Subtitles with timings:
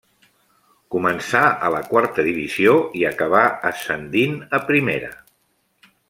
[0.95, 5.13] Començà a la quarta divisió i acabà ascendint a primera.